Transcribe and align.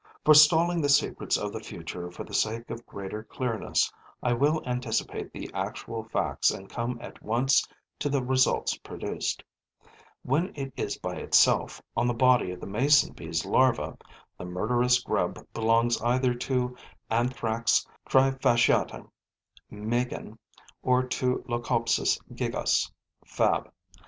Forestalling 0.25 0.81
the 0.81 0.89
secrets 0.89 1.37
of 1.37 1.53
the 1.53 1.59
future 1.59 2.09
for 2.09 2.23
the 2.23 2.33
sake 2.33 2.71
of 2.71 2.87
greater 2.87 3.21
clearness, 3.23 3.93
I 4.23 4.33
will 4.33 4.63
anticipate 4.65 5.31
the 5.31 5.51
actual 5.53 6.05
facts 6.05 6.49
and 6.49 6.67
come 6.67 6.97
at 6.99 7.21
once 7.21 7.67
to 7.99 8.09
the 8.09 8.23
results 8.25 8.75
produced. 8.77 9.43
When 10.23 10.53
it 10.55 10.73
is 10.75 10.97
by 10.97 11.17
itself 11.17 11.83
on 11.95 12.07
the 12.07 12.15
body 12.15 12.49
of 12.49 12.59
the 12.59 12.65
mason 12.65 13.13
bee's 13.13 13.45
larva, 13.45 13.95
the 14.39 14.45
murderous 14.45 14.99
grub 15.03 15.37
belongs 15.53 16.01
either 16.01 16.33
to 16.33 16.75
Anthrax 17.11 17.85
trifasciata, 18.09 19.07
MEIGEN, 19.69 20.39
or 20.81 21.03
to 21.03 21.45
Leucospis 21.47 22.19
gigas, 22.33 22.89
FAB. 23.23 23.71